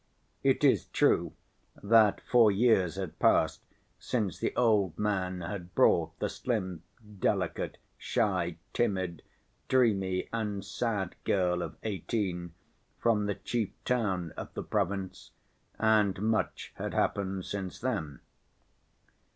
It 0.41 0.63
is 0.63 0.85
true 0.87 1.33
that 1.83 2.21
four 2.21 2.51
years 2.51 2.95
had 2.95 3.19
passed 3.19 3.61
since 3.99 4.39
the 4.39 4.51
old 4.55 4.97
man 4.97 5.41
had 5.41 5.75
brought 5.75 6.17
the 6.17 6.27
slim, 6.27 6.81
delicate, 7.19 7.77
shy, 7.99 8.57
timid, 8.73 9.21
dreamy, 9.67 10.27
and 10.33 10.65
sad 10.65 11.13
girl 11.23 11.61
of 11.61 11.75
eighteen 11.83 12.55
from 12.97 13.27
the 13.27 13.35
chief 13.35 13.69
town 13.85 14.31
of 14.37 14.51
the 14.55 14.63
province, 14.63 15.29
and 15.77 16.19
much 16.19 16.73
had 16.77 16.95
happened 16.95 17.45
since 17.45 17.77
then. 17.79 18.21